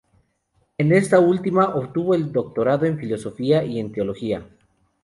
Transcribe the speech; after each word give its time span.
En 0.79 0.91
esta 0.93 1.19
última 1.19 1.75
obtuvo 1.75 2.15
el 2.15 2.31
doctorado 2.31 2.87
en 2.87 2.97
filosofía 2.97 3.63
y 3.63 3.77
en 3.79 3.91
teología. 3.91 4.49